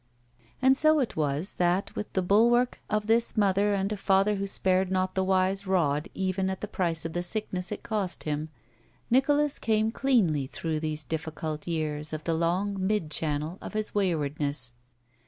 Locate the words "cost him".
7.83-8.49